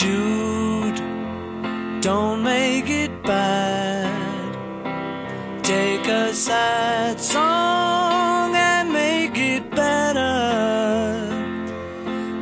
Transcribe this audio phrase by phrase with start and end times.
[0.00, 0.96] Jude,
[2.00, 4.08] don't make it bad.
[5.62, 11.28] Take a sad song and make it better.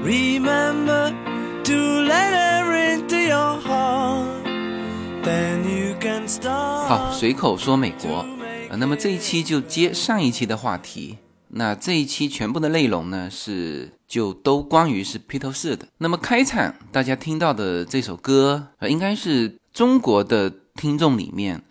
[0.05, 1.13] Remember
[1.65, 1.75] to
[2.07, 4.45] let her into your heart.
[5.25, 6.29] Then you can
[6.87, 7.13] 好，start.
[7.13, 8.25] 随口说美国。
[8.71, 11.19] 呃，那么这一期就接上一期的话题。
[11.51, 15.87] 那这一期全部的内容呢，是就都关于是披头士的。
[15.99, 21.62] 那么开场大家听到的这首歌，呃，应该是中国的听众里面，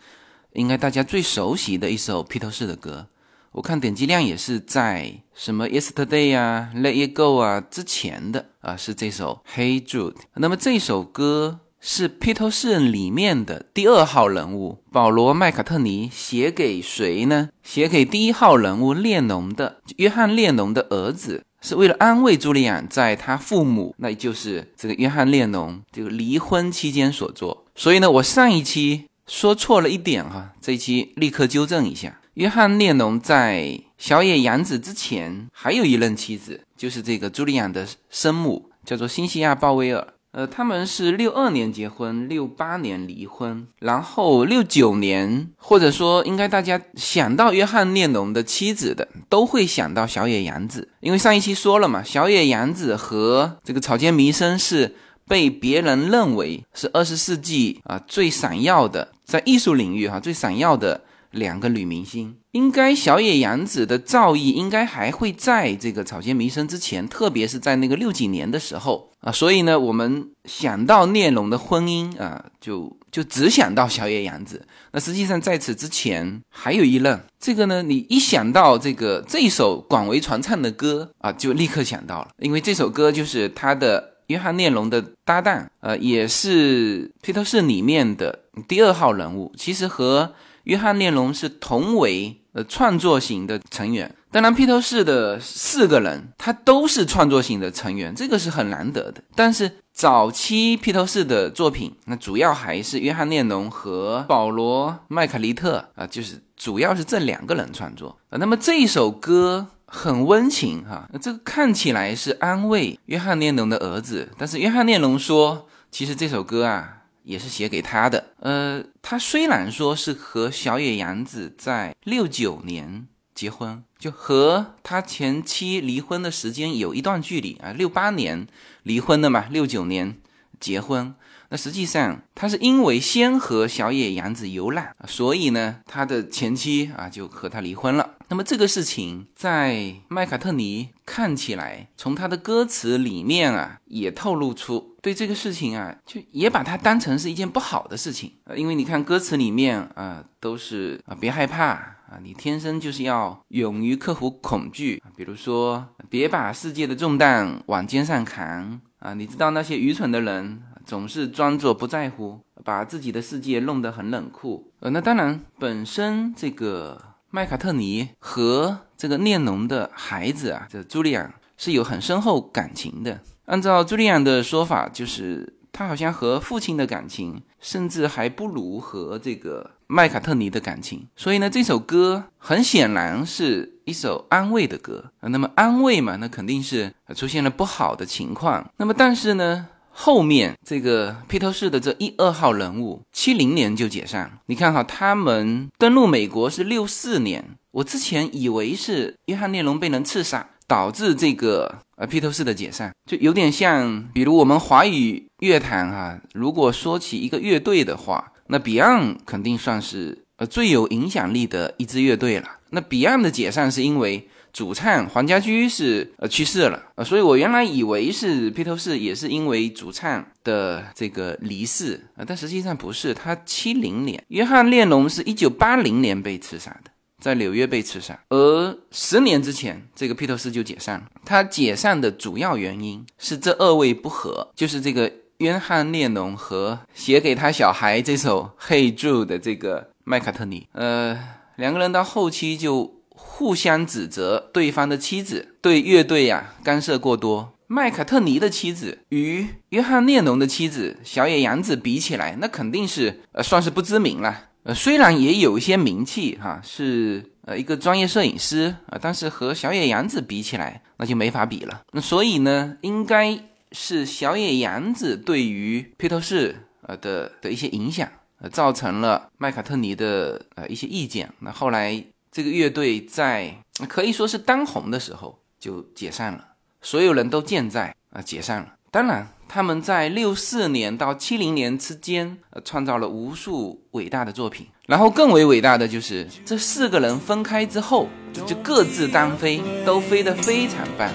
[0.54, 3.08] 应该大家最熟悉的一首披头士的歌。
[3.52, 10.16] 我看点击量也是在什么 Yesterday 啊、Let It Go 啊之前的啊，是这首 Hey Jude。
[10.36, 17.48] 那么这首歌是披头士里面的第二号人物保罗·麦卡特尼写给谁呢？
[17.64, 27.64] 写给第一号人物列侬的约翰·列侬的儿子，是为了安慰朱莉安在他父母，那就是这个约翰·列侬这个离婚期间所做。
[27.74, 32.20] 所以呢，我上一期说错了一点哈，这一期立刻纠正一下。
[32.34, 40.06] 约翰·列侬在小野洋子之前还有一任妻子，就是这个朱莉安的生母，叫做辛西亚·鲍威尔。
[40.38, 54.94] 呃，他们是六二年结婚，六八年离婚，然后六九年，或者说应该大家想到约翰列侬的妻子的，都会想到小野洋子，因为上一期说了嘛，小野洋子和这个草间弥生是
[55.28, 61.02] 被别人认为是二十世纪啊最闪耀的，在艺术领域哈、最闪耀的
[61.38, 62.36] 两个女明星。
[62.52, 74.66] 应该小野洋子的造诣应该还会在这个草间弥生之前，特别是在那个六几年的时候啊，所以呢，我们想到聂龙的婚姻啊，就就只想到小野洋子。
[74.92, 90.34] 那实际上在此之前还有一任，这个呢，你一想到这个这首广为传唱的歌啊，就立刻想到了，因为这首歌就是他的约翰聂龙的搭档，呃，也是披头士里面的第二号人物，其实和
[90.68, 94.14] 约翰列侬是同为呃创作型的成员。
[94.30, 99.24] 当然，披头士的四个人他都是创作型的成员，这个是很难得的。
[99.34, 109.68] 但是早期披头士的作品，那主要还是约翰列侬和保罗麦卡利特啊、就是主要是这两个人创作啊、那么这一首歌。
[109.90, 116.97] 很温情哈，这个看起来是安慰约翰列侬的儿子，但是约翰列侬说，其实这首歌啊
[117.28, 118.32] 也是写给他的。
[118.40, 123.06] 呃，他虽然说是和小野洋子在六九年
[123.36, 128.48] 结婚，就和他前妻离婚的时间有一段距离啊，六八年
[128.84, 130.16] 离婚的嘛，六九年
[130.60, 131.14] 结婚。
[131.50, 138.17] 那实际上，他是因为先和小野洋子有染，所以呢，他的前妻啊就和他离婚了。
[138.30, 148.34] 那么这个事情在麦卡特尼看起来，从他的歌词里面啊，也透露出对这个事情啊，就也把它当成是一件不好的事情。
[148.44, 155.02] 呃，因为你看歌词里面啊，都是啊别害怕啊，你天生就是要勇于克服恐惧。
[155.16, 160.64] 比如说，别把世界的重担往肩上扛啊，你知道那些愚蠢的人。
[160.86, 164.72] 总是装作不在乎，把自己的世界弄得很冷酷。
[164.80, 173.20] 呃，那当然，本身这个麦卡特尼和这个列侬的孩子啊，这朱利安是有很深厚感情的。
[173.46, 181.08] 按照朱利安的说法，就是他好像和父亲的感情，甚至还不如和这个麦卡特尼的感情。
[181.16, 185.12] 所以呢，这首歌很显然是一首安慰的歌。
[185.22, 188.72] 那么安慰嘛，那肯定是出现了不好的情况。
[188.78, 189.68] 那么但是呢？
[190.00, 194.40] 后面这个披头士的这一二号人物，七零年就解散。
[194.46, 197.44] 你看哈，他们登陆美国是六四年。
[197.72, 212.48] 我之前以为是约翰列侬被人刺杀，导致这个呃披头士的解散，就有点像，比如我们华语乐坛哈，如果说起一个乐队的话，那 Beyond 肯定算是呃最有影响力的一支乐队了。
[212.70, 214.30] 那 Beyond 的解散是因为。
[214.58, 226.90] 主唱黄家驹是呃去世了呃，所以我原来以为是披头士也是因为主唱的这个离世啊、呃，但实际上不是，他七零年，约翰列侬是一九八零年被刺杀的，
[227.22, 231.06] 在纽约被刺杀，而十年之前这个披头士就解散了。
[231.24, 241.16] 他解散的主要原因是这二位不和，就是这个约翰列侬和写给他小孩这首《Hey Jude》的这个麦卡特尼，呃，
[241.58, 242.97] 两个人到后期就。
[243.38, 247.54] 互相指责对方的妻子对乐队呀、干涉过多。
[247.68, 254.46] 麦卡特尼的妻子与约翰列侬的妻子小野洋子比起来，那肯定是呃算是不知名了。
[254.64, 261.84] 呃，虽然也有一些名气哈，是呃一个专业摄影师啊，但是和小野洋子比起来，那就没法比了。
[261.92, 263.40] 那所以呢，应该
[263.72, 268.10] 是小野洋子对于披头士呃的的一些影响，
[268.40, 271.32] 呃，造成了麦卡特尼的呃一些意见。
[271.42, 272.04] 那后来
[272.38, 273.52] 这个乐队在
[273.90, 276.50] 可以说是当红的时候就解散了，
[276.84, 278.76] 所有人都健在啊，解散了。
[278.92, 284.68] 当然，他们在六四年到七零年之间，呃，创造了无数伟大的作品。
[284.86, 288.08] 然后更为伟大的就是这四个人分开之后，
[288.46, 291.12] 就各自单飞，都飞得非常棒。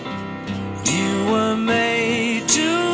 [1.64, 2.91] 那这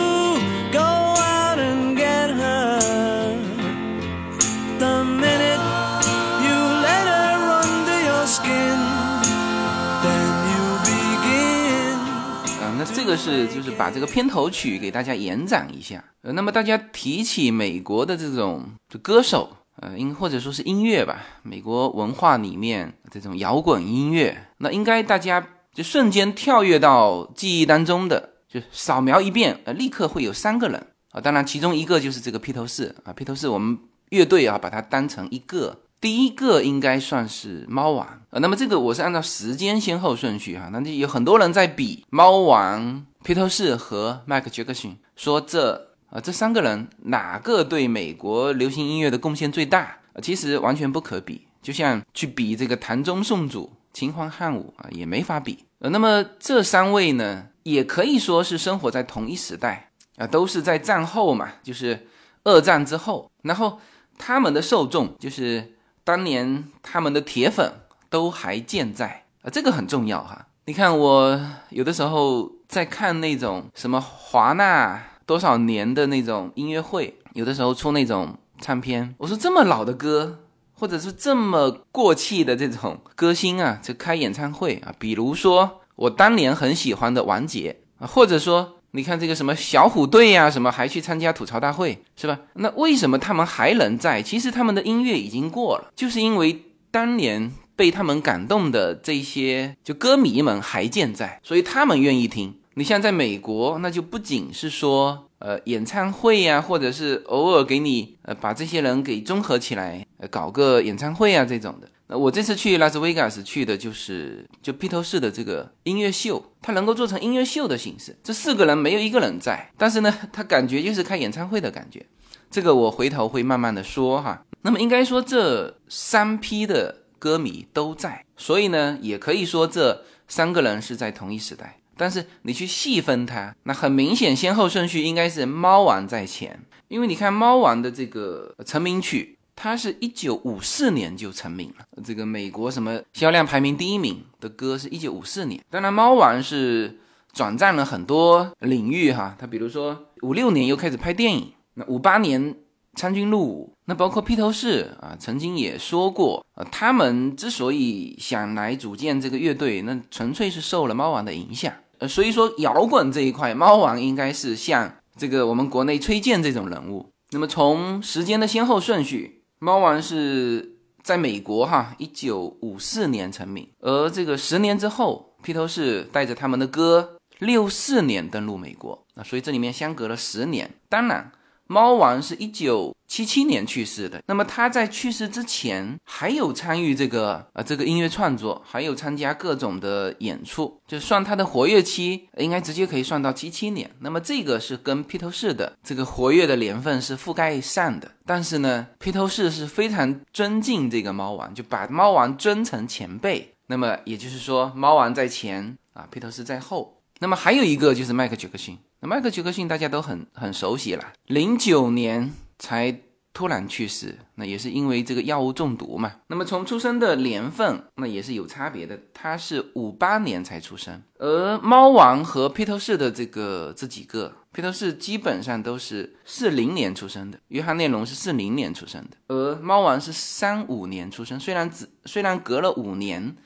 [13.09, 16.05] 个是就是把这个片头曲给大家延展一下。
[16.23, 19.57] 呃，那么大家提起美国的这种就歌手。
[19.81, 25.39] 呃，音或者说是音乐吧，美国文化里面这种摇滚音乐，那应该大家
[25.73, 33.79] 就瞬间跳跃到记忆当中的，就扫描一遍，呃，立刻会有三个人啊，当然其中一个就是这个披头士啊，披头士我们
[34.11, 45.89] 乐队啊把它当成一个，第一个应该算是猫王啊，那么这个我是按照时间先后顺序哈，那就有很多人在比猫王、披头士和迈克杰克逊，说这。
[46.11, 49.99] 啊，这三个人哪个对美国流行音乐的贡献最大？
[50.23, 55.67] 其实完全不可比，就像去比这个唐宗宋祖、秦皇汉武啊，也没法比。
[55.81, 62.07] 呃，那么这三位呢，也可以说是生活在同一时代啊，都是在战后嘛，就是
[62.45, 63.79] 二战之后，然后
[64.17, 65.75] 他们的受众就是
[66.09, 67.71] 当年他们的铁粉
[68.09, 70.47] 都还健在啊，这个很重要哈。
[70.65, 71.39] 你看我
[71.69, 75.03] 有的时候在看那种什么华纳。
[75.27, 79.15] 多少年的那种音乐会，有的时候出那种唱片。
[79.19, 80.39] 我说这么老的歌，
[80.73, 84.95] 或者是这么过气的这种歌星啊，就开演唱会啊。
[84.99, 92.37] 比如说我当年很喜欢的王杰啊，或者说你看这个什么小虎队呀，什么还去参加吐槽大会，是吧？
[92.55, 94.21] 那为什么他们还能在？
[94.21, 102.57] 其实他们的音乐已经过了，就是因为当年被他们感动的这些就歌迷们还健在，所以他们愿意听。
[102.75, 111.89] 你像在美国，那就不仅是说，呃，演唱会呀，或者是偶尔给你，呃，把这些人给综合起来，呃，搞个演唱会啊这种的。
[112.09, 122.05] 那我这次去拉斯维加斯去的就是就披头士的这个音乐秀，它能够做成音乐秀的形式，这四个人没有一个人在，但是呢，他感觉就是开演唱会的感觉。
[122.51, 124.43] 这个我回头会慢慢的说哈。
[124.63, 131.79] 那么应该说这三批的歌迷都在，所以呢，也可以说这三个人是在同一时代。
[131.97, 141.85] 但是你去细分它，那很明显先后顺序应该是猫王在前，因为你看猫王的这个成名曲，他是一九五四年就成名了。
[142.05, 145.61] 这个美国什么销量排名第一名的歌是一九五四年。
[145.69, 146.97] 当然，猫王是
[147.33, 152.55] 转战了很多领域哈，他比如说五六年又开始拍电影，那五八年
[152.95, 161.73] 参军入伍，那包括披头士啊，曾经也说过，呃，他们之所以想来组建这个乐队，那纯粹是受了猫王的影响。
[161.99, 167.11] 呃，所以说摇滚这一块，猫王应该是像这个我们国内崔健这种人物。
[167.31, 179.07] 那么从时间的先后顺序，猫王是在美国哈，一九五四年成名，而这个十年之后，披头士带着他们的歌，六四年登陆美国。
[179.15, 180.75] 那所以这里面相隔了十年。
[180.89, 181.33] 当然。
[181.69, 193.91] 猫王是一九七七年去世的，那么他在去世之前还有参与这个呃这个音乐创作，还有参加各种的演出，就算他的活跃期应该直接可以算到七七年。
[194.01, 198.11] 那么这个是跟披头士的这个活跃的年份是覆盖上的。
[198.25, 203.55] 但是呢，披头士是非常尊敬这个猫王，就把猫王尊成前辈。
[203.67, 206.95] 那么也就是说，猫王在前啊，披头士在后。
[207.21, 208.79] 那么还有一个就是迈克杰克逊。
[209.01, 213.01] 那迈克杰克逊大家都很很熟悉了，零九年才
[213.33, 216.13] 突然去世，那也是因为这个药物中毒嘛。
[216.27, 233.37] 那么从出生的年份，那也是有差别的，他是五八年才出生，而猫王和披头士的这个这几个，披头士基本上都是四零年出生的，约翰内隆是四零年出生的，而猫王是三五年出生，虽然只虽然隔了五年，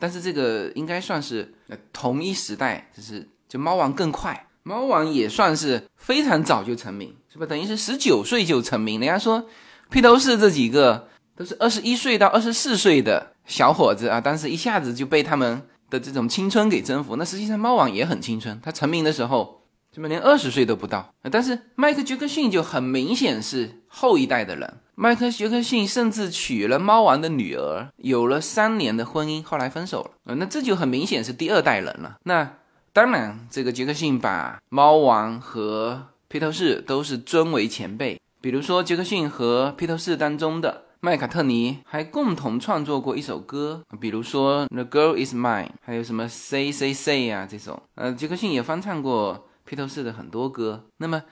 [0.00, 1.52] 但是这个应该算是
[1.92, 4.48] 同一时代，就是就猫王更快。
[4.64, 7.46] 猫王也算是非常早就成名，是吧？
[7.46, 9.00] 等于是十九岁就成名。
[9.00, 9.44] 人家说
[9.90, 17.16] 披头士这几个都是二十一岁到二十四岁的小伙子啊，但是一下子就被他们的这种青春给征服。
[17.16, 21.12] 那实际上猫王也很青春，他成名的时候怎么连二十岁都不到？
[21.30, 24.74] 但是迈克杰克逊就很明显是后一代的人。
[24.94, 30.34] 迈克杰克逊甚至娶了猫王的女儿，有了三年的婚姻，后来分手了。
[30.36, 32.18] 那这就很明显是第二代人了。
[32.22, 32.48] 那。
[32.94, 38.20] 当然，这个杰克逊把猫王和披头士都是尊为前辈。
[38.42, 47.80] 比如说，杰克逊和披头士当中的麦卡特尼还共同创作过一首歌，比如说《The Girl Is Mine》，还有什么《Say Say Say》啊这种。
[47.94, 50.84] 呃，杰克逊也翻唱过披头士的很多歌。
[50.98, 51.22] 那么，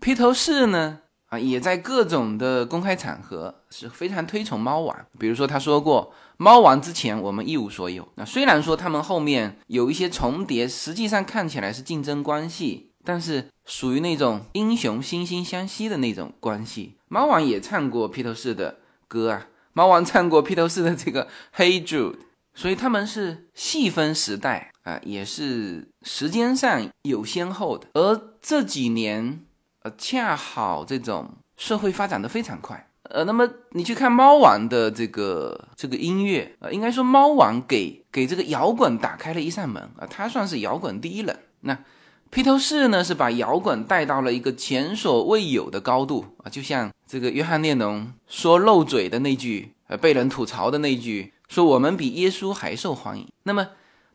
[0.00, 0.98] 披头士呢？
[1.28, 4.96] 啊，也在各种的公开场合是非常推崇猫王。
[5.18, 16.96] 比如说，他说过：“猫王之前我们一无所有。”那虽然说他们后面有一些重叠，实际上看起来是竞争关系，但是属于那种英雄惺惺相惜的那种关系。
[17.08, 18.78] 猫王也唱过披头士的
[19.08, 21.26] 歌啊，猫王唱过披头士的这个
[21.56, 22.12] 《Hey Jude》，
[22.54, 27.88] 所以他们是细分时代啊，也是时间上有先后的。
[27.94, 29.42] 而这几年。
[29.82, 41.36] 呃恰好这种社会发展的非常快，呃，那么你去看猫王的这个这个音乐，呃，应该说猫王给给这个摇滚打开了一扇门啊，他算是摇滚第一人。
[41.60, 41.78] 那
[42.30, 53.26] 披头士呢，是把摇滚带到了一个前所未有的高度啊，就像这个约翰列侬说漏嘴的那句，呃，被人吐槽的那句，说我们比耶稣还受欢迎。
[53.44, 53.68] 那么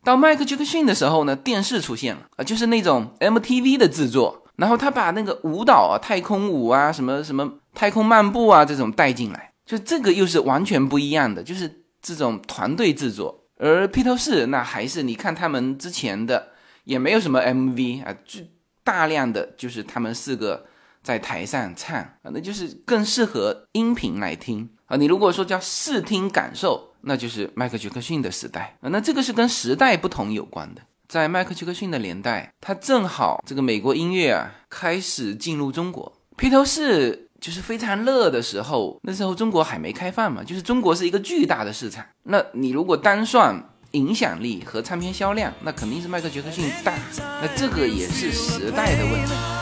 [0.04, 4.40] 到迈克杰克逊的时候呢，电视出现了啊，就是那种 MTV 的制作。
[4.56, 13.44] 然后他把那个舞蹈啊，太空舞啊，什么什么太空漫步啊，这种带进来，就这个又是完全不一样的，就是这种团队制作。
[13.58, 16.48] 而披头士那还是你看他们之前的
[16.84, 18.40] 也没有什么 MV 啊，就
[18.82, 20.66] 大量的就是他们四个
[21.02, 24.96] 在台上唱啊，那就是更适合音频来听啊。
[24.96, 30.82] 你如果说叫视听感受，那就是迈克杰克逊的时代啊，那这个是跟时代不同有关的。
[31.08, 36.12] 在迈克杰克逊的年代，他正好这个美国音乐啊开始进入中国。
[36.36, 42.04] 披头士就是非常热的时候，那时候中国还没开放嘛，就是中国是一个巨大的市场。
[42.22, 46.94] 那你如果单算影响力和唱片销量，那肯定是迈克杰克逊大。
[47.18, 49.61] 那这个也是时代的问题。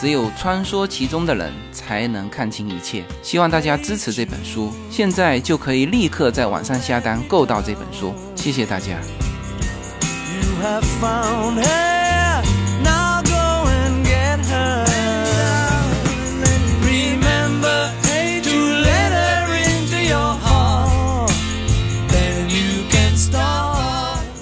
[0.00, 3.04] 只有穿梭其中的人才能看清一切。
[3.22, 8.14] 希望大家支持这本书，现在就可以立刻在网上下单购到这本书。
[8.36, 8.98] 谢谢大家。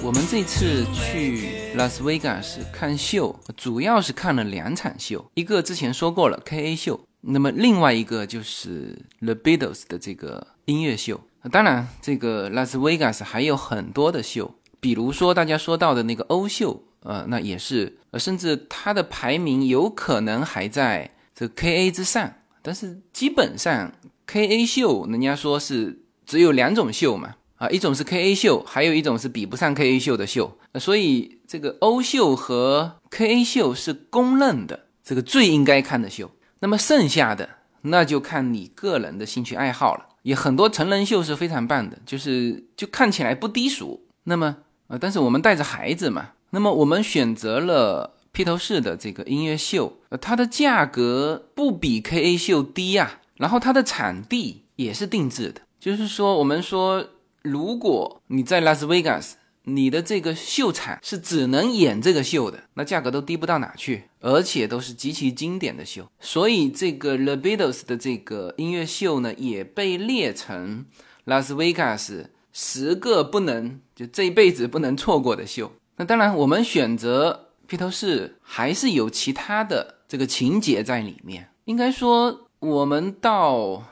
[0.05, 11.19] 我们这次去拉斯维加斯看秀，主要是看了两场秀，一个之前说过了 K A 秀，那么另外一个就是 The Beatles 的这个音乐秀。
[11.51, 22.33] 当然，这个拉斯维加斯还有很多的秀，比如说大家说到的那个欧秀，呃，那也是，呃甚至它的排名有可能还在这 K A 之上。
[22.61, 23.91] 但是基本上
[24.27, 27.35] K A 秀，人家说是只有两种秀嘛。
[27.55, 30.57] 啊，一种是 K A 秀，还有一种是比不上 K A 秀的秀。
[30.79, 36.31] 所以这个欧秀和 K A 秀是公认的这个最应该看的秀。
[36.61, 37.47] 那么剩下的
[37.81, 40.07] 那就看你个人的兴趣爱好了。
[40.23, 44.03] 也很多成人秀是非常棒的，就是就看起来不低俗。
[44.23, 44.57] 那么
[44.87, 53.19] 呃，但是我们带着孩子嘛，那么我们选择了披头士的这个音乐秀，呃，它的价格不比 K A 秀低呀。
[53.35, 57.05] 然后它的场地也是定制的，就是说我们说。
[57.43, 66.05] 如果你在拉斯维加斯，你的这个秀场是只能演这个秀的，那价格都低不到哪去，而且都是极其经典的秀。
[66.19, 70.85] 所以这个 Lebidos 的这个音乐秀呢，也被列成
[71.23, 75.71] 拉斯维加斯十个不能就这一辈子不能错过的秀。
[75.95, 81.49] 那当然，我们选择披头士还是有其他的这个情节在里面。
[81.65, 83.83] 应该说，我们到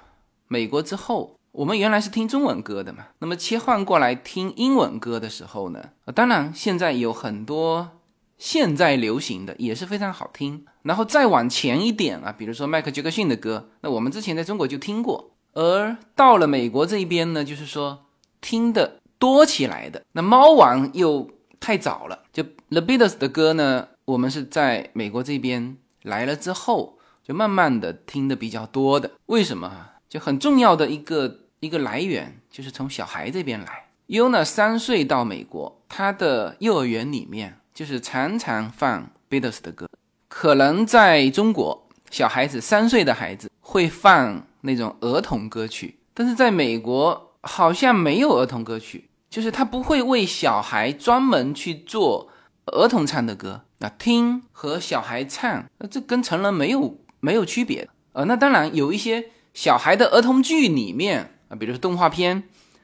[0.49, 1.37] 美国之后。
[1.53, 7.89] 我们原来是听中文歌的嘛，那么切换过来听英文歌的时候呢，当然现在有很多
[8.37, 10.65] 现在流行的也是非常好听。
[10.83, 15.31] 然后再往前一点啊，比如说迈克杰克逊的歌，那我们之前在中国就听过。
[15.53, 18.05] 而到了美国这一边呢，就是说
[18.39, 20.01] 听的多起来的。
[20.13, 21.29] 那猫王又
[21.59, 29.11] 太早了，就 The Beatles 的歌呢，我们是在美国这边来了之后，就慢慢的听的比较多的。
[29.25, 29.89] 为什么？
[30.11, 31.39] 就很重要的一个。
[31.61, 39.87] 一个来源就是从小孩这边来，Yuna 三岁到美国，他的幼儿园里面就是常常放 Beatles 的歌。
[40.27, 52.27] 可能在中国，小孩子三岁的孩子会放那种儿童歌曲，但是在美国好像没有儿童歌曲，就是他不会为小孩专门去做
[52.65, 53.61] 儿童唱的歌。
[53.77, 57.87] 那听和小孩唱，那这跟成人没有没有区别。
[58.13, 62.43] 呃，那当然有一些小孩的儿童剧里面啊，比如说动画片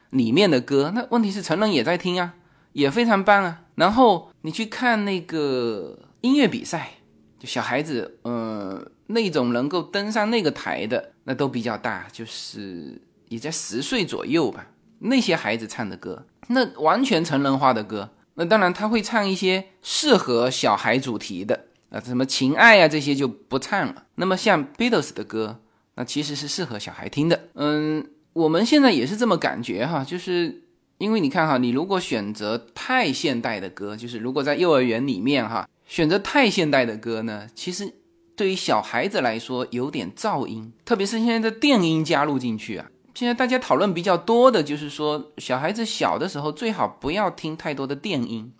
[0.09, 2.35] 里面的歌，那问题是成人也在听啊，
[2.73, 3.61] 也非常棒啊。
[3.75, 6.91] 然后你去看那个音乐比赛，
[7.39, 14.67] 就小孩子，呃，那种能够登上那个台的，那都比较大，就是也在十岁左右吧。
[14.99, 18.09] 那些孩子唱的歌，那完全成人化的歌。
[18.33, 21.65] 那当然他会唱一些适合小孩主题的。
[21.89, 24.03] 啊，什么情爱啊，这些就不唱了。
[24.15, 25.61] 那么像 Beatles 的歌，
[25.97, 27.49] 那其实是适合小孩听的。
[27.55, 30.63] 嗯，我们现在也是这么感觉哈，就是
[30.99, 37.91] 因为你看哈，你如果选择太现代的歌，就是如果在幼儿园里面哈，选择太现代的歌呢，其实
[38.35, 42.89] 对于小孩子来说有点噪音，特别是现在的电音加入进去啊。
[43.15, 48.53] 现在大家讨论比较多的就是说，小孩子小的时候最好不要听太多的电音。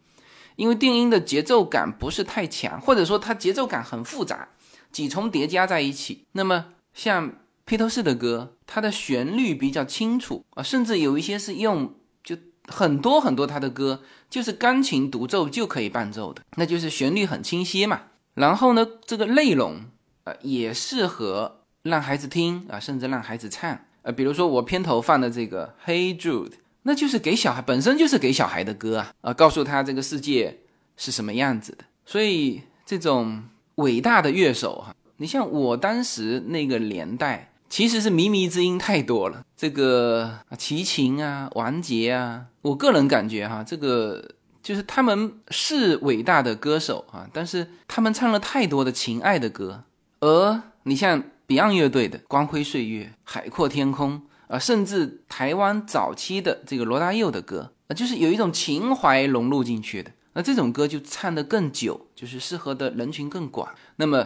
[0.55, 4.47] 因为电音的节奏感不是太强，或者说它节奏感很复杂，
[4.91, 6.25] 几重叠加在一起。
[6.31, 6.65] 那么
[6.97, 7.31] 像
[7.63, 12.35] 披头士的歌，它的旋律比较清楚啊，甚至有一些是用就
[12.67, 18.01] 很多很多他的歌就是钢琴独奏就可以伴奏的，那就是旋律很清晰嘛。
[18.33, 19.85] 然后呢，这个内容
[20.23, 24.11] 啊也适合让孩子听啊，甚至让孩子唱啊。
[24.11, 26.49] 比如说我片头放的这个《Hey Jude》。
[26.83, 30.61] 那就是给小孩，本身就是给小孩的歌啊，啊，告诉他这个世界
[30.95, 31.83] 是什么样子的。
[32.05, 33.43] 所以这种
[33.75, 39.45] 伟大的乐手哈，你像我当时那个年代，其实是靡靡之音太多了。
[39.55, 44.31] 这个齐秦啊，王杰啊，我个人感觉哈，这个
[44.63, 49.83] 就是他们是伟大的歌手啊，但是他们唱了太多的情爱的歌。
[50.19, 54.13] 而你像 Beyond 乐队的《光辉岁月》《海阔天空》。
[54.47, 60.09] 啊，甚至台湾早期的这个罗大佑的歌啊，就是有一种情怀融入进去的。
[60.35, 63.69] 那这种歌就唱得更久，就是适合的人群更广。
[63.97, 64.25] 那么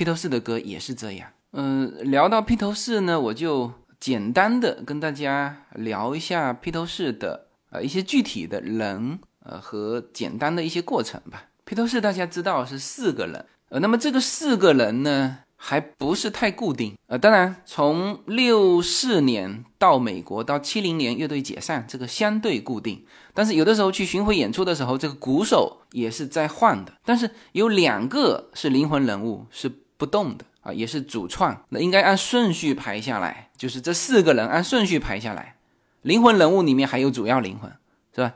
[0.00, 1.28] 披头士的歌也是这样。
[1.52, 11.50] 嗯，聊到披头士呢，我就简单的跟大家聊一下披头士的呃一些具体的人呃和简单的一些过程吧。
[11.66, 15.40] 披头士大家知道是四个人，呃，那么这个四个人呢？
[15.62, 23.04] 还不是太固定，呃，当然从六四年到美国到七零年乐队解散，这个相对固定。
[23.34, 26.94] 但是有的时候去巡回演出的时候，这个鼓手也是在换的。
[27.04, 31.64] 但是有两个是灵魂人物是不动的啊，也是主创。
[31.68, 35.54] 那应该按顺序排下来，就是这四个人按顺序排下来，
[36.02, 37.70] 灵魂人物里面还有主要灵魂，
[38.14, 38.34] 是吧？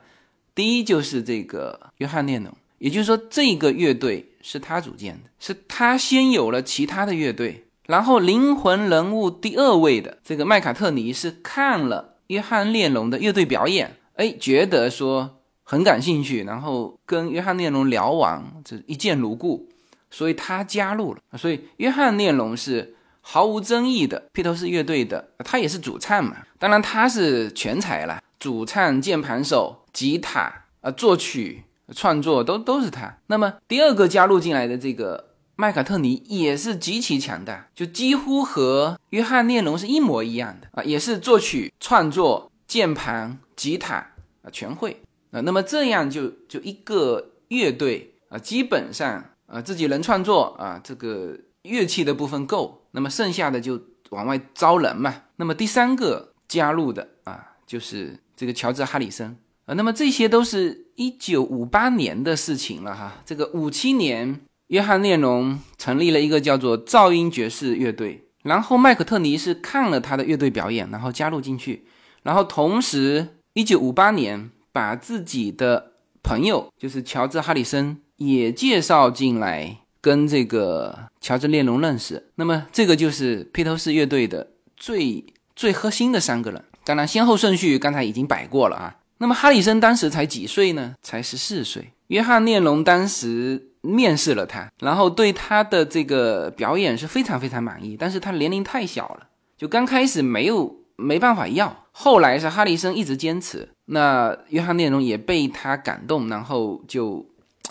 [0.55, 4.31] 第一就是这个约翰列侬，也就是说这个乐队。
[4.47, 19.67] 是他组建的，是他先有了其他的乐队，然后灵魂人物第二位的这个麦卡特尼是看了约翰列侬的乐队表演，哎，觉得说很感兴趣，然后跟约翰列侬聊完，这一见如故，
[20.15, 21.21] 所以他加入了。
[21.37, 31.65] 所以约翰列侬是毫无争议的披头士乐队的，他也是主唱嘛，当然他是全才了，主唱、键盘手、吉他啊，作曲。
[31.95, 33.19] 创作都都是他。
[33.27, 45.43] 那么第二个加入进来的这个麦卡特尼也是极其强大，就几乎和约翰列侬是一模一样的啊，也是作曲、创作、键盘、吉他啊全会啊。
[45.43, 49.23] 那么这样就就一个乐队啊，基本上
[49.55, 55.15] 啊自己能创作啊，这个乐器的部分够，那么剩下的就往外招人嘛。
[55.37, 59.37] 那么第三个加入的啊，就是这个乔治哈里森。
[59.67, 63.23] 啊，那么这些都是一九五八年的事情了哈。
[63.25, 71.87] 这个五七年，约翰列侬成立了一个叫做噪音爵士乐队，然后麦克特尼是看了他的乐队表演，然后加入进去，
[72.25, 82.31] 然后同时一九五八年把自己的朋友，就是乔治哈里森也介绍进来，跟这个乔治列侬认识。
[82.37, 85.25] 那么这个就是披头士乐队的最
[85.57, 86.63] 最核心的三个人。
[86.85, 88.97] 当然先后顺序刚才已经摆过了啊。
[89.19, 90.95] 那么哈里森当时才几岁呢？
[91.03, 91.93] 才十四岁。
[92.09, 101.85] 约翰列侬当时面试了他，然后对他的这个表演是非常非常满意，但是他年龄太小了，就刚开始没有没办法要。
[101.93, 107.25] 后来是哈里森一直坚持，那约翰列侬也被他感动，然后就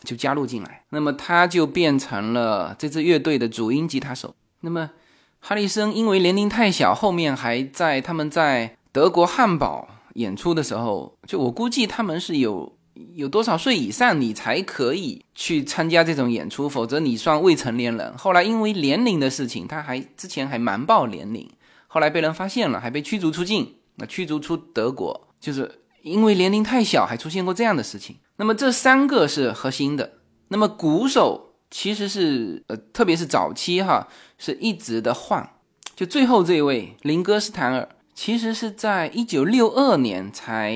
[0.03, 0.83] 就加入进来。
[0.89, 4.35] 那么他就变成了这支乐队的主音吉他手。
[4.61, 4.91] 那么
[5.39, 9.87] 哈里森因为年龄太小，后面还在他们在德国汉堡。
[10.15, 12.71] 演出的时候，就我估计他们是有
[13.15, 18.15] 有多少岁以上你才可以去参加这种演出，否则你算未成年人。
[18.15, 21.49] 后来因为年龄的事情，他还之前还瞒报年龄，
[21.87, 28.17] 后来被人发现了，还被驱逐出境，那驱逐出德国，就是因为年龄太小，还出现过这样的事情。
[28.37, 30.13] 那么这三个是核心的，
[30.47, 35.47] 那么鼓手其实是呃，特别是早期哈，是一直的换。
[35.95, 40.75] 就最后这位林戈斯坦尔，其实是在一九六二年才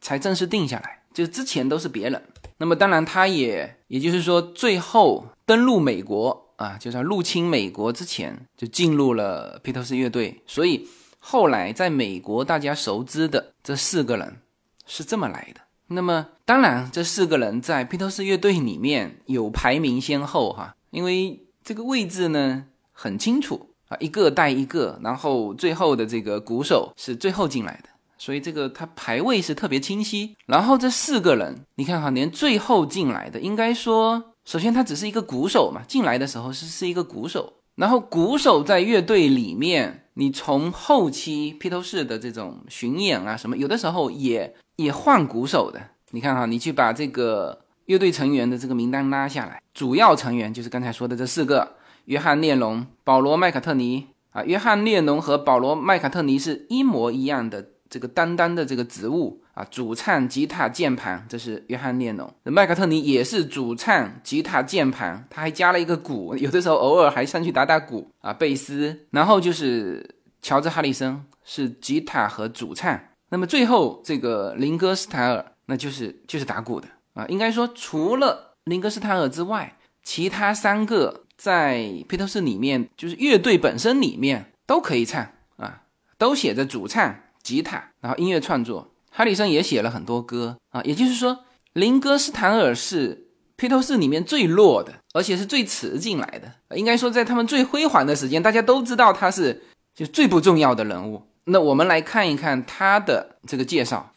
[0.00, 2.22] 才正式定下来，就之前都是别人。
[2.58, 10.42] 那么当然，他也也就是说，最后登陆美国啊，就是入侵美国之前就进入了披头士乐队。
[10.46, 10.86] 所以
[11.18, 14.42] 后来在美国大家熟知的这四个人
[14.86, 15.60] 是这么来的。
[15.88, 23.66] 那么当然，这四个人在披头士乐队里面有排名先后哈，因为这个位置呢很清楚。
[23.88, 30.36] 啊，一个带一个，然后最后的这个鼓手是最后进来的，所以这个他排位是特别清晰。
[30.44, 37.50] 然后这四个人，你看哈，连最后进来的，应该说，首先他只是一个鼓手嘛，进来的时候是是一个鼓手。
[37.76, 45.80] 然后鼓手在乐队里面，你从后期披头士的这种巡演啊什么，有的时候也也换鼓手的。
[46.12, 51.76] 你看哈，你去把这个乐队成员的这个名单拉下来，主要成员就是刚才说的这四个。
[52.06, 62.32] 约翰列侬、保罗麦卡特尼啊，约翰列侬和保罗麦卡特尼是一模一样的这个担当的这个职务啊，主唱、吉他、键盘，这是约翰列侬。
[62.44, 69.04] 麦卡特尼也是主唱、吉他、键盘，他还加了一个鼓，有的时候偶尔还上去打打鼓啊，贝斯。
[69.10, 72.98] 然后就是乔治哈里森是吉他和主唱，
[73.30, 77.26] 那么最后这个林戈斯坦尔那就是就是打鼓的啊。
[77.28, 81.24] 应该说除了林戈斯坦尔之外，其他三个。
[81.38, 85.24] 在披头士里面，就是乐队本身里面都可以唱
[85.56, 85.82] 啊，
[86.18, 87.14] 都写着主唱、
[87.44, 88.90] 吉他，然后音乐创作。
[89.12, 96.76] 哈里森也写了很多歌啊，也就是说，林戈斯坦尔是披头士里面最弱的，而且是最迟进来的。
[96.76, 99.62] 应该说，在他们最辉煌的时间，大家都知道他是
[99.94, 101.22] 就最不重要的人物。
[101.50, 104.12] 那我们来看一看他的这个介绍：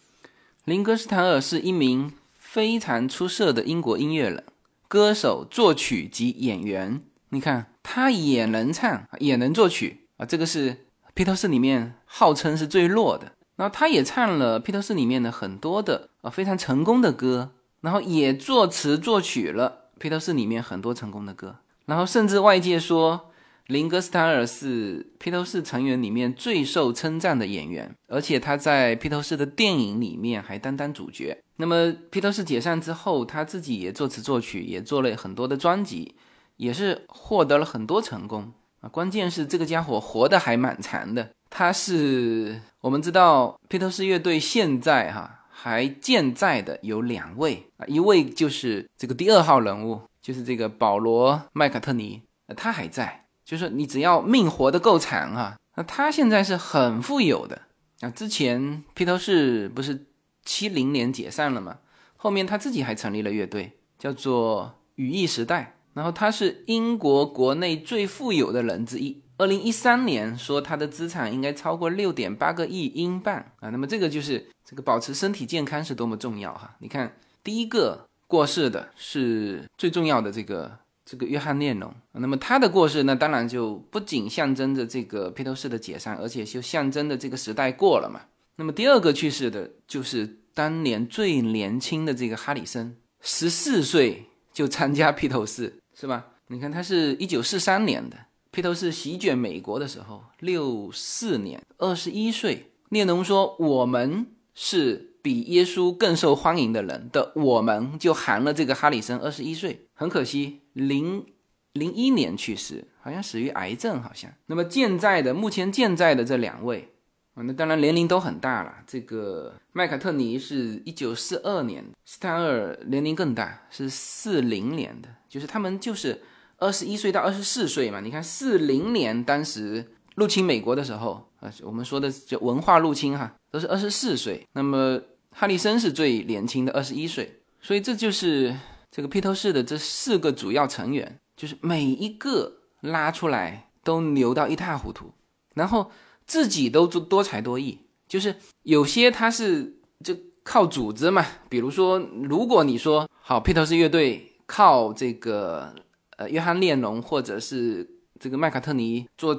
[0.66, 4.44] 林格斯坦尔是一名非常出色的英国音乐人、
[4.90, 7.02] 歌手、作曲及演员。
[7.30, 13.32] 你看，他也能唱，也能作曲啊，这个是披头士里面号称是最弱的。
[13.56, 21.56] 然后他也唱了披头士里面的很多的啊非常成功的歌，然后也作词作曲了披头士里面很多成功的歌。
[21.86, 23.31] 然后甚至外界说，
[23.72, 31.38] 林格斯塔尔是披头士成员里面最受称赞的演员，而且他在披头士的电影里面还担当主角。
[31.56, 36.16] 那么披头士解散之后，他自己也作词作曲，也做了很多的专辑。
[36.58, 38.90] 也是获得了很多成功啊！
[38.90, 41.28] 关键是这个家伙活得还蛮长的。
[41.50, 52.22] 他是我们知道披头士乐队现在哈还健在的有两位啊，一位就是这个第二号人物，就是这个保罗麦卡特尼，
[52.56, 53.21] 他还在。
[53.52, 57.64] 就是你只要命活得够长啊，那他现在是很富有的
[58.00, 58.10] 啊。
[58.10, 60.06] 之前披头士不是
[60.46, 61.80] 七零年解散了吗？
[62.16, 65.76] 后面他自己还成立了乐队，叫做羽翼时代。
[65.94, 69.22] 然后他是英国国内最富有的人之一。
[69.38, 73.70] 二零一三年说他的资产应该超过六点八个亿英镑啊。
[73.72, 76.74] 那么这个就是这个保持身体健康是多么重要哈。
[76.80, 81.94] 你看，第一个过世的是最重要的这个这个约翰列侬。
[82.14, 88.22] 那么他的过世呢，当然就不仅象征着这个披头士的解散，而且就象征着这个时代过了嘛。
[88.56, 95.78] 那么第二个去世的就是当年最年轻的这个哈里森，十四岁就参加披头士。
[95.94, 96.26] 是吧？
[96.48, 98.18] 你看，他是一九四三年的，
[98.50, 102.72] 披头士席卷美国的时候，六四年，二十一岁。
[102.90, 109.86] 列侬说：“我们是比耶稣更受欢迎的人的，我们就含了这个哈里森，二十一岁。
[109.94, 111.26] 很可惜，零
[111.74, 114.32] 零一年去世，好像死于癌症，好像。
[114.46, 116.90] 那么健在的，目前健在的这两位
[117.34, 118.74] 啊，那当然年龄都很大了。
[118.86, 126.22] 这个麦卡特尼是一九四二年，斯坦尔年龄更大，是四零年的。”就是他们就是
[126.58, 134.46] 二十一岁到二十四岁嘛，你看四零年当时入侵美国的时候啊，我们说的就文化入侵哈，都是二十四岁。
[134.52, 138.54] 那么哈里森是最年轻的二十一岁，所以这就是
[138.92, 145.14] 这个披头士的这四个主要成员，就是每一个拉出来都牛到一塌糊涂，
[145.56, 145.90] 然后
[146.26, 154.28] 自己都多多才多艺，就是有些他是就靠组织嘛，比如说如果你说好披头士乐队。
[154.48, 155.74] 靠这个
[156.18, 159.34] 呃，约翰列侬或者是这个麦卡特尼作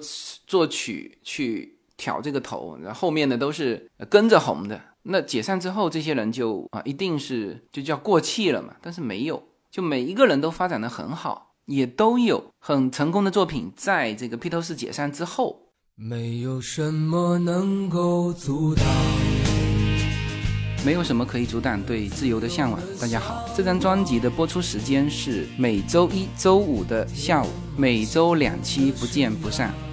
[0.46, 4.80] 作曲去挑这个头，然后后面的都是跟着红的。
[5.04, 8.74] 那解散之后，这些人就啊，一定是就叫过气了嘛？
[8.82, 13.72] 但是没有，就每一个人都发展的很好，也都有很成功的作品。
[13.76, 18.84] 在这个披头士解散之后，没有什么能够阻挡，
[20.84, 22.80] 没有什么可以阻挡对自由的向往。
[23.00, 29.72] 大家好，这张专辑的播出时间是每周一周五的下午，每周两期，不见不散。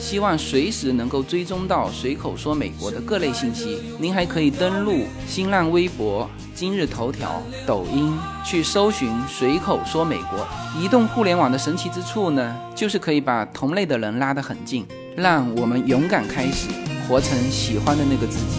[0.00, 3.78] 希望随时能够追踪到随口说美国的各类信息。
[3.98, 10.48] 您还可以登录新浪微博、今日头条、抖音去搜寻“随口说美国”。
[10.80, 16.68] 移动互联网的神奇之处呢，就是可以把同类的人拉得很近，让我们勇敢开始，
[17.06, 18.58] 活成喜欢的那个自己。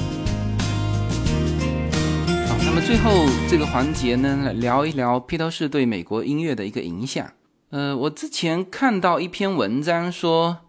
[2.48, 7.26] 好，那么最后这个环节呢，来聊一聊披头士对美国音乐的一个影响。
[7.72, 10.60] 呃，我之前看到一篇文章说。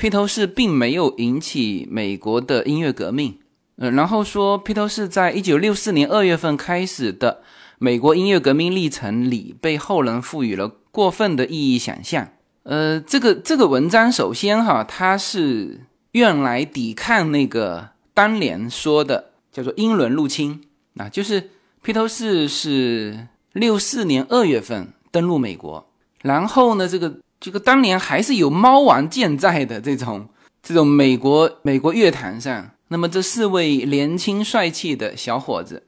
[0.00, 3.38] 披头士并没有引起美国的音乐革命，
[3.76, 7.42] 呃，然后说披头士在一九六四年二月份开始的
[7.78, 12.26] 美国音乐革命历程里被后人赋予了过分的意义想象。
[12.62, 15.82] 呃，这个这个文章首先哈，它是
[16.12, 20.62] 用来抵抗那个当年说的叫做英伦入侵
[20.96, 21.50] 啊，就是
[21.82, 25.86] 披头士是六四年二月份登陆美国，
[26.22, 27.16] 然后呢这个。
[27.40, 30.28] 这个当年还是有猫王健在的这种
[30.62, 35.84] 这种美国美国乐坛上，那么这四位年轻帅气的小伙子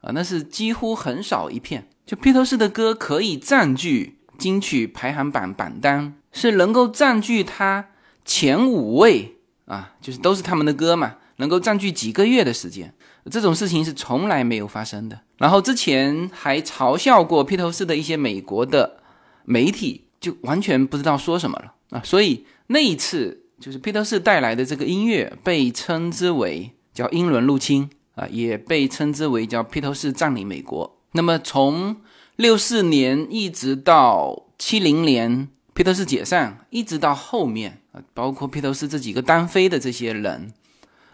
[0.00, 1.88] 啊，那是几乎很少一片。
[2.04, 7.90] 就披头士的歌可以占据金曲排行榜榜单，是能够占据他
[8.24, 12.92] 前五位啊，就是都是他们的歌嘛，能够占据几个月的时间，
[13.30, 15.20] 这种事情是从来没有发生的。
[15.36, 19.00] 然后之前还嘲笑过披头士的一些美国的
[19.44, 20.07] 媒体。
[20.20, 22.02] 就完全不知道说什么了啊！
[22.04, 30.98] 所以那一次就是披头士带来的这个音乐被称之为叫英伦入侵啊，也被称之为叫披头士占领美国。
[31.12, 31.96] 那么从
[32.36, 40.52] 六四年一直到七零年披头士解散，一直到后面啊，包括披头士这几个单飞的这些人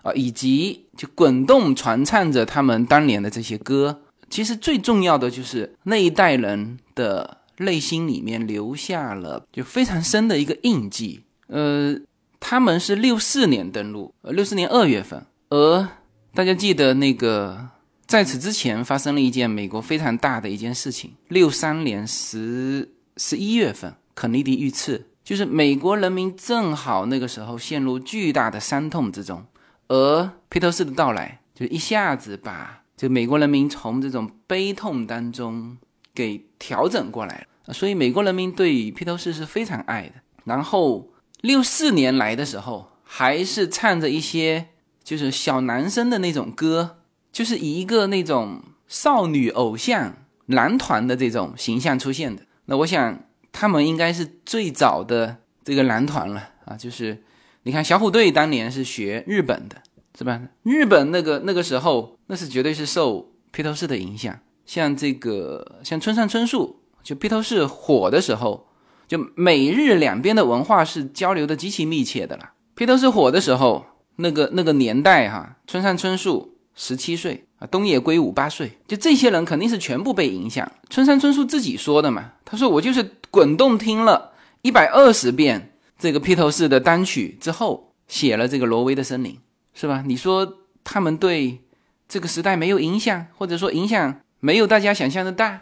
[0.03, 7.39] 啊，以及就滚动传唱着他们当年的这些歌，其实最重要的就是那一代人的。
[7.59, 11.23] 内心里面留下了就非常深的一个印记。
[11.47, 11.97] 呃，
[12.41, 15.25] 他们是六四年登陆，呃，六四年二月份。
[15.51, 15.89] 而
[16.35, 17.69] 大家记得那个，
[18.07, 29.45] 在此之前发生了一件美国非常大的一件事情：六三年十十一月份，肯尼迪遇刺，就是美国人民正好那个时候陷入巨大的伤痛之中，
[29.89, 35.77] 而披头士的到来就一下子把就美国人民从这种悲痛当中。
[36.17, 40.15] 给调整过来，所以美国人民对披头士是非常爱的。
[40.45, 41.11] 然后
[41.43, 44.69] 六四年来的时候，还是唱着一些
[45.03, 47.01] 就是小男生的那种歌，
[47.31, 52.43] 就是以一个那种少女偶像男团的这种形象出现的。
[52.65, 53.23] 那我想
[53.53, 56.75] 他们应该是最早的这个男团了啊！
[56.79, 57.23] 就是
[57.65, 59.77] 你看小虎队当年是学日本的，
[60.17, 60.41] 是吧？
[60.63, 64.41] 日本那个那个时候，那是绝对是受披头士的影响。
[64.67, 68.67] 像这个，像村上春树，就披头士火的时候，
[69.07, 72.53] 就美日两边的文化是交流的极其密切的了。
[72.75, 73.85] 披头士火的时候，
[74.17, 80.71] 那个那个年代哈，村上春树十七岁啊，东野圭吾八岁，就这些人肯定是全部被影响。
[80.89, 89.39] 村上春树自己说的嘛，他说我就是滚动听了一百二十遍这个披头士的单曲之后，写了这个挪威的森林，
[89.75, 90.03] 是吧？
[90.07, 91.61] 你说他们对
[92.09, 94.21] 这个时代没有影响，或者说影响？
[94.45, 95.59] 没有大家想象的大，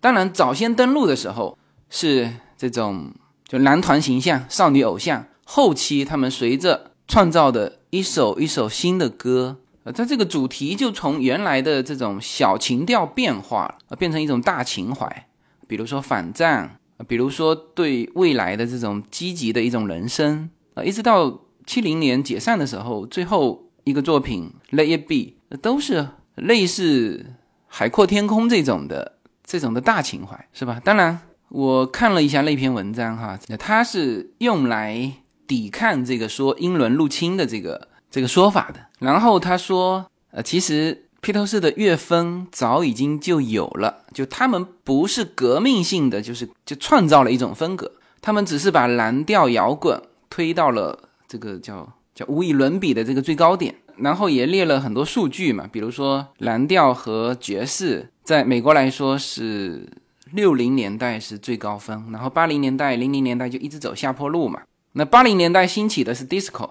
[0.00, 1.58] 当然早先登陆的时候
[1.90, 3.12] 是这种
[3.46, 15.26] 就男团形象、少女偶像，后期他们随着创造的一首一首新的歌，呃，它这个主题就从原来的这种小情调变化了，变成一种大情怀，
[15.68, 27.26] 比如说反战，比如说对未来的这种积极的一种人生，啊，一直到七零年解散的时候，最后一个作品《Let It Be》都是类似。
[27.74, 29.14] 海阔天空这种的
[29.46, 30.78] 这种的大情怀是吧？
[30.84, 35.10] 当然，我看了一下那篇文章哈，它是用来
[35.46, 38.80] 抵抗这个说英伦入侵的这个这个说法的。
[38.98, 53.74] 然后他说，呃，其实披头士的乐风早已经就有了，就他们不是革命性的，就是就创造了一种风格，他们只是把蓝调摇滚推到了这个叫叫无以伦比的这个最高点。
[53.96, 59.88] 然后也列了很多数据嘛，比如说蓝调和爵士在美国来说是。
[60.32, 64.62] 六零年代是最高峰，然后八零年代、零零年代就一直走下坡路嘛。
[64.92, 66.70] 那八零年代兴起的是 disco，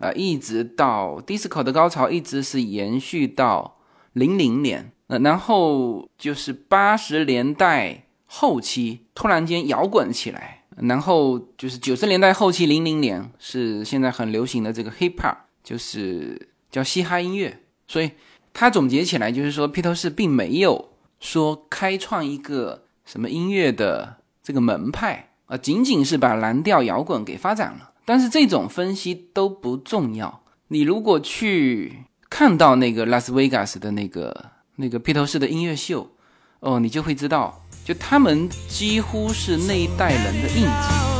[0.00, 3.78] 啊，一直到 disco 的高潮一直是延续到
[4.14, 17.62] 零零年，呃，然后就是八十年代后期突然间摇滚起来，然后就是九十年代后期零零年是现在很流行的这个 hip hop，就是叫嘻哈音乐。
[17.88, 18.10] 所以
[18.52, 22.82] 他总结起来就是说，披头士并没有说开创一个。
[23.06, 30.42] 什么音乐的这个门派啊，仅仅是把蓝调摇滚给发展了，但是这种分析都不重要。
[30.66, 36.10] 你如果去看到那个拉斯维加斯的那个那个披头士的音乐秀，
[36.58, 41.15] 哦，你就会知道，就他们几乎是那一代人的印记。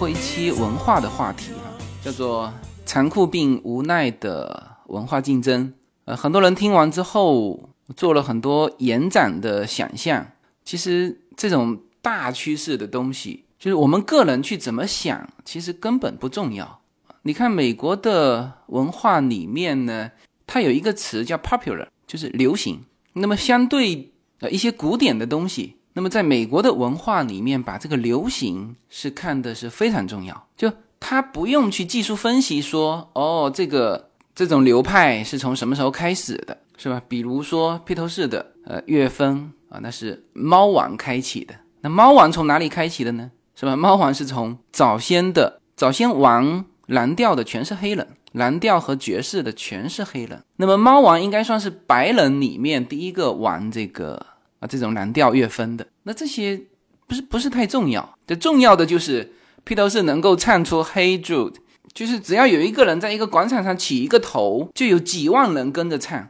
[0.00, 1.70] 过一期文化的话题哈，
[2.02, 2.50] 叫做
[2.86, 5.74] 残酷并无奈的文化竞争。
[6.06, 10.26] 呃，很多人听完之后做了很多延展的想象。
[10.64, 16.80] 其实这种大趋势的东西，就是我们个人去怎么想，其实根本不重要。
[17.20, 20.12] 你看美国的文化里面呢，
[20.46, 22.86] 它有一个词叫 popular，就是流行。
[23.12, 25.76] 那么相对呃一些古典的东西。
[25.92, 30.46] 那么，在美国的文化里面，把这个流行是看的是非常重要。
[30.56, 37.02] 就他不用去技术分析说，哦，这个这种流派是从什么时候开始的，是吧？
[37.08, 41.54] 比如说披头士的呃乐风啊，那是猫王开启的。
[41.80, 43.30] 那猫王从哪里开启的呢？
[43.56, 43.74] 是吧？
[43.74, 50.44] 猫王是从早先的早先玩蓝调的全是黑人，蓝调和爵士的全是黑人。
[50.56, 54.24] 那么猫王应该算是白人里面第一个玩这个。
[54.60, 56.60] 啊，这种蓝调乐风的，那这些
[57.06, 58.16] 不是不是太重要。
[58.26, 59.32] 这重要的就是
[59.64, 61.50] 披头士能够唱出《Hey Jude》，
[61.92, 66.28] 就是只要有一个人在一个广场上起一个头，就有几万人跟着唱。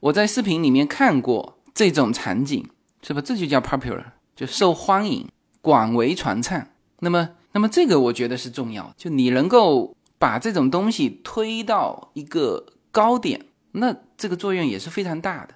[0.00, 2.68] 我在视频里面看过这种场景，
[3.02, 3.20] 是吧？
[3.20, 4.04] 这就叫 popular，
[4.36, 5.26] 就受欢迎、
[5.60, 6.68] 广为传唱。
[7.00, 15.53] 那么，那么这个我觉得是重要，就你能够把这种东西推到一个高点，那这个作用也是非常大的。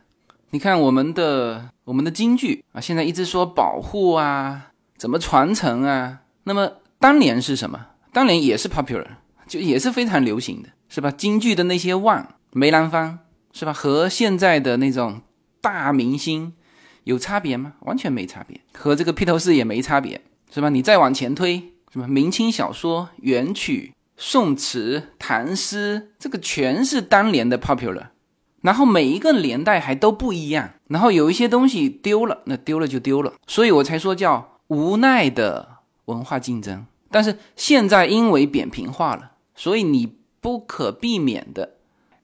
[0.50, 6.20] 你看我们的我们的京剧啊，现在一直说保护啊，怎么传承啊？
[6.44, 7.88] 那么当年是什么？
[8.14, 9.06] 当年也是 popular，
[9.46, 11.11] 就也是非常流行的，是吧？
[11.11, 13.18] 京剧的那些腕梅兰芳，
[13.52, 13.74] 是吧？
[13.74, 15.20] 和现在的那种
[15.61, 16.54] 大明星
[17.04, 17.74] 有差别吗？
[17.80, 20.18] 完全没差别，和这个披头士也没差别，
[20.50, 20.70] 是吧？
[20.70, 28.06] 你再往前推，什么明清小说、元曲、宋词、唐诗，这个全是当年的 popular。
[28.61, 35.68] 然后每一个年代还都不一样，然后有一些东西丢了，那丢了就丢了，所以我才说叫无奈的
[36.07, 36.85] 文化竞争。
[37.11, 41.77] 但是现在因为扁平化了，所以你不可避免的，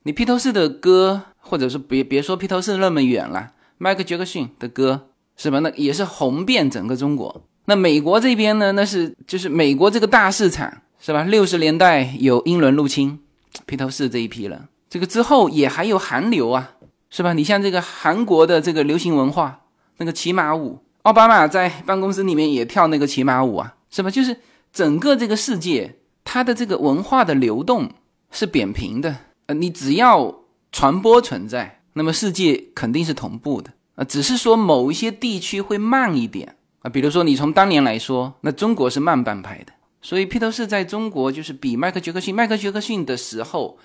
[0.03, 5.59] 你披头士的歌，或者是别别说披头士那么远了，迈克杰克逊的歌是吧？
[5.59, 7.43] 那也是红遍整个中国。
[7.65, 11.23] 那美国这边呢，那是就是美国这个大市场是吧？
[11.23, 13.19] 六十年代有英伦入侵，
[13.65, 14.67] 披头士这一批人。
[14.95, 16.71] 这个之后也还有韩流啊，
[17.09, 17.33] 是吧？
[17.33, 19.63] 你像这个韩国的这个流行文化，
[19.97, 24.09] 那个骑马舞，奥巴马在办公室里面也跳那个骑马舞啊，是吧？
[24.09, 24.39] 就是
[24.71, 27.91] 整个这个世界，它的这个文化的流动
[28.31, 30.33] 是扁平的，呃，你只要
[30.71, 43.77] 传播存在，那么世界肯定是同步的啊，只是说某一些地区会慢一点啊，比如说你从当年来说，那中国是慢半拍的，所以披头士在中国就是比迈克杰克逊，迈克杰克逊的时候，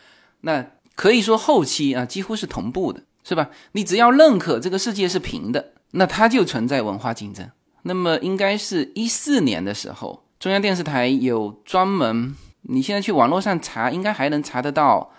[0.42, 0.64] 那。
[1.00, 3.48] 可以说后期啊，几乎是同步的，是吧？
[3.72, 7.48] 你只要认可这个世界是平的，那它就存在文化竞争。
[7.84, 15.10] 那么应该是一四年的时候，中央电视台有专门，你现在去网络上查，应该还能查得到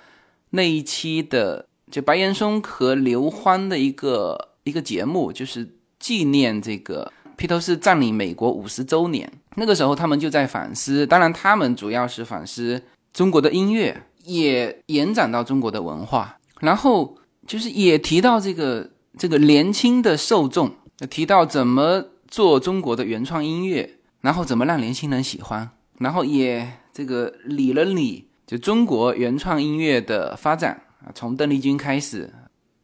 [0.51, 5.67] 那一期的，就白岩松和刘欢的一个一个节目，就是
[5.97, 9.27] 纪念这个披头士占领美国五十周年。
[9.55, 14.03] 那个时候他们就在反思，当然他们主要是反思中国的音乐。
[14.25, 17.17] 也延展到中国的文化，然后
[17.47, 20.71] 就是也提到这个这个年轻的受众，
[21.09, 25.69] 提到怎么做中国的原创音乐，然后怎么让年轻人喜欢，
[25.99, 32.31] 然后也这个理了理就中国原创音乐的发展啊，从邓丽君开始，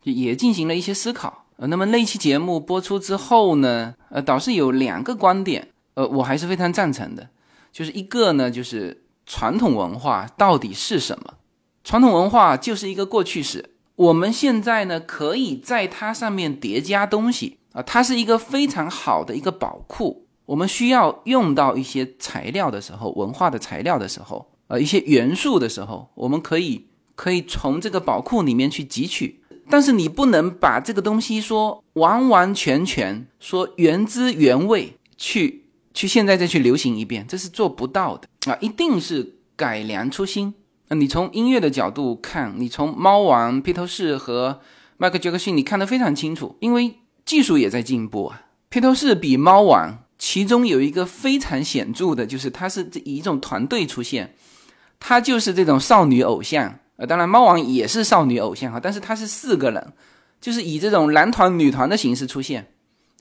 [0.04, 1.46] 也进行了一些思考。
[1.60, 7.28] 那么那期节目播出之后呢，呃，倒是有两个观点，呃，我还是非常赞成的，
[7.72, 11.34] 就是一个呢，就是传统文化到底是什么？
[11.84, 20.26] 传统文化就是一个过去式，我们现在呢，可以在它上面叠加东西啊，它是一个非常好的一个宝库。
[20.46, 29.42] 我们需要用到一些材料的时候，文化的材料的时候，呃，一些元素的时候，我们可以可以从这个宝库里面去汲取。
[29.70, 35.66] 但是你不能把这个东西说完完全全说原汁原味去
[35.98, 38.56] 去现在再去流行一遍，这是做不到的啊！
[38.62, 40.54] 一定是改良初心。
[40.90, 44.62] 那你从音乐的角度看，你从猫王、披头士和
[44.98, 46.94] 迈克杰克逊，你看得非常清楚，因为
[47.26, 48.44] 技术也在进步啊。
[48.70, 54.36] 披头士比猫王，其中有一个非常显著的，就是他是以一种团队出现，
[55.00, 56.78] 他就是这种少女偶像。
[56.98, 59.94] 呃，当然，猫王也是少女偶像哈，但是他是四个人，
[60.40, 62.68] 就是以这种男团、女团的形式出现。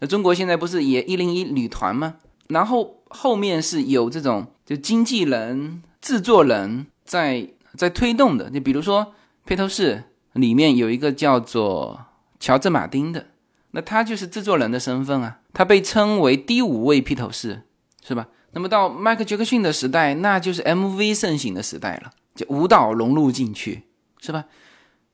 [0.01, 2.17] 那中国现在不是也一零一女团吗？
[2.49, 8.51] 然后后面是有这种就经纪人、制作人在在推动的。
[8.51, 12.07] 你比如说披头士里面有一个叫做
[12.39, 13.27] 乔治马丁的，
[13.73, 17.63] 那他就是制作人的身份啊，他被称为第五位披头士，
[18.07, 18.29] 是吧？
[18.53, 22.11] 那么到迈克杰克逊的时代，那就是 MV 盛行的时代了。
[22.35, 23.85] 就舞蹈融入进去，
[24.21, 24.45] 是吧？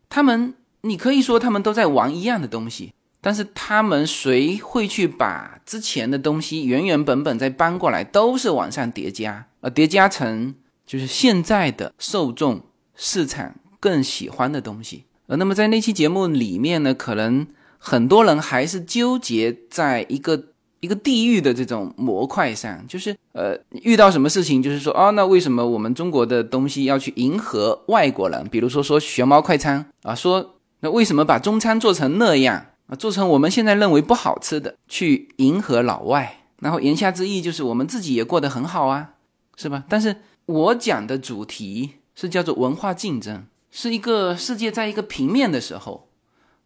[0.09, 10.55] 他们，你可以说他们都在玩一样的东西，但是他们谁会去把之前的东西原原本本再搬过来，都是往上叠加，呃，叠加成
[10.85, 12.61] 就是现在的受众
[12.95, 15.05] 市场更喜欢的东西。
[15.29, 17.47] 呃，那么在那期节目里面呢，可能
[17.79, 20.49] 很多人还是纠结在一个。
[20.83, 28.45] 一个地域的这种模块上，就是呃，遇到什么事情，就是说，哦，那为什么我们中国的东西要去迎合外国人？
[28.49, 32.67] 比如说说熊猫快餐啊，说那为什么把中餐做成那样
[32.97, 36.45] 做成我们现在认为不好吃的，去迎合老外？
[36.61, 39.15] 然后言下之意就是我们自己也过得很好啊，
[39.57, 39.85] 是吧？
[39.89, 40.17] 但是
[40.47, 46.09] 我讲的主题是叫做文化竞争，是一个世界在一个平面的时候，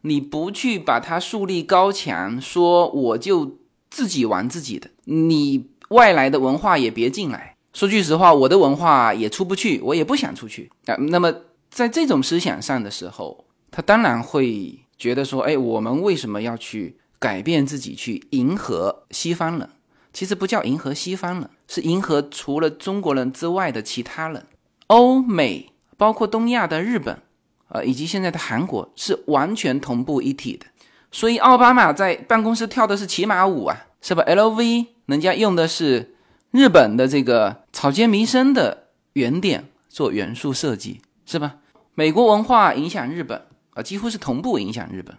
[0.02, 3.58] 你不去把它树立高墙，说我就。
[3.88, 7.54] 自己玩自己的，你外来的文化也别进来。
[7.72, 10.96] 说句实话，我的文化也出不去，我也不想出去啊。
[10.96, 11.32] 那么
[11.70, 19.68] 在这种思想上的时候，他当然会觉得说，哎，我们为什么要去改变自己，去迎合西方人？
[20.12, 24.47] 其实不叫迎合西方人，是迎合除了中国人之外的其他人。
[24.86, 27.18] 欧美，包括东亚的日本，
[27.68, 30.64] 呃，以及现在的韩国，是完全同步一体的。
[31.11, 36.14] 所以奥巴马在办公室跳的是骑马舞啊，是吧？LV 人家用的是
[36.51, 41.57] 日本的这个草间弥生的原点做元素设计，是吧？
[41.94, 43.42] 美国文化影响日本
[43.76, 45.14] 啊，几乎是同步影响日本，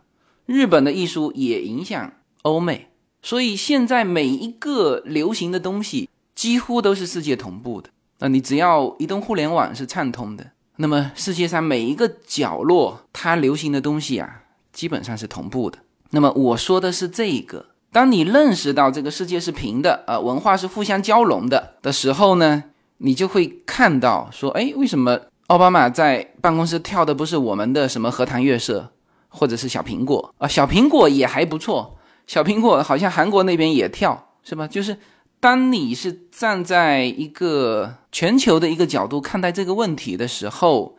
[0.47, 2.87] 日本的艺术也影响欧美。
[3.21, 7.89] 所以现在每一个流行的东西几乎都是世界同步的。
[8.19, 14.43] 那你只要移动互联网是畅通的，那么世界上每一个角落它流行的东西啊，
[14.73, 15.77] 基本上是同步的。
[16.09, 22.63] 那么我说的是这个，当你认识到这个世界是平的，呃，文化是互相交融的的时候呢，
[22.97, 28.91] 你就会看到说，哎，为什么奥巴马在办公室跳的不是我们的什么荷塘月色，
[29.29, 30.47] 或者是小苹果啊？
[30.47, 31.95] 小苹果也还不错，
[32.27, 34.67] 小苹果好像韩国那边也跳，是吧？
[34.67, 34.97] 就是
[35.39, 40.97] 当你是站在一个全球的一个角度看待这个问题的时候，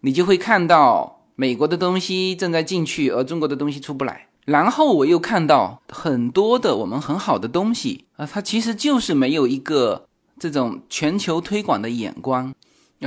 [0.00, 4.26] 你就会看到美国的东西正在进去，而中国的东西出不来。
[4.44, 12.52] 然后我又看到很多的我们很好的东西啊，它其实就是没有一个这种全球推广的眼光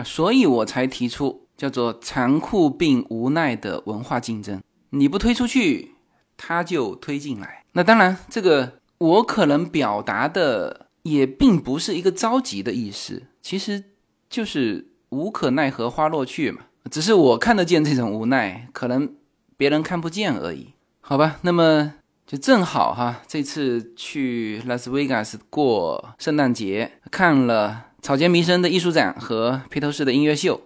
[0.03, 4.61] 所以我才提出叫做残酷并无奈的文化竞争。
[4.91, 5.91] 你不推出去，
[6.37, 7.63] 它就推进来。
[7.73, 13.83] 那当然，这个我可能表达的也并不是一个着急的意思，其实
[14.29, 16.61] 就是无可奈何花落去嘛。
[16.89, 19.13] 只是我看得见这种无奈，可能
[19.57, 20.73] 别人看不见而已。
[21.01, 21.93] 好吧，那么
[22.25, 30.61] 就正好哈，这次去拉斯维加斯过圣诞节，看了草间弥生的艺术展和披头士的音乐秀，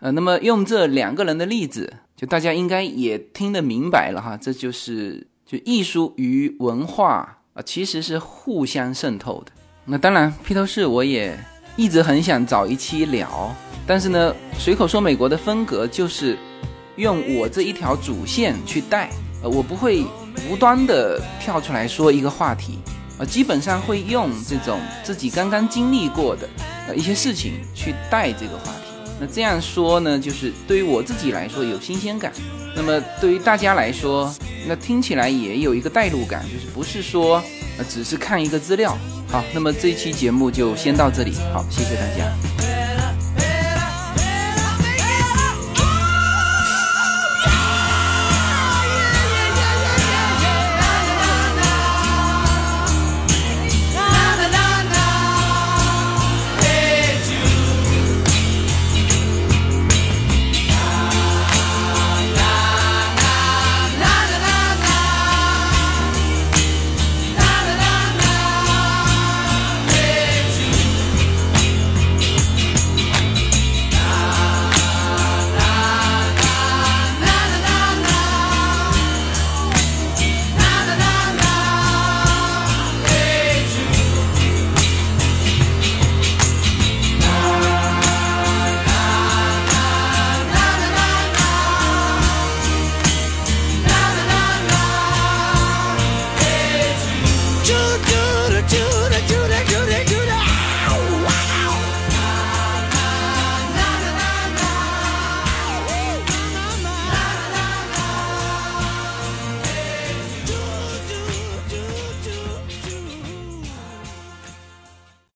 [0.00, 9.52] 呃，那么用这两个人的例子，就大家应该也听得明白了哈，这就是就艺术与文化啊，其实是互相渗透的。
[9.84, 11.38] 那当然，披头士我也
[11.76, 13.54] 一直很想找一期聊，
[13.86, 16.38] 但是呢，随口说美国的风格就是
[16.96, 19.10] 用我这一条主线去带，
[19.42, 20.04] 呃，我不会
[20.48, 22.78] 无端的跳出来说一个话题，
[23.18, 26.48] 呃，基本上会用这种自己刚刚经历过的
[26.86, 29.12] 呃一些事情去带这个话题。
[29.20, 32.32] 那这样说呢，就是对于我自己来说有新鲜感，
[32.76, 34.32] 那么对于大家来说，
[34.66, 37.42] 那听起来也有一个代入感，就是不是说
[37.78, 38.96] 呃只是看一个资料。
[39.26, 42.47] 好，那么这期节目就先到这里，好，谢谢大家。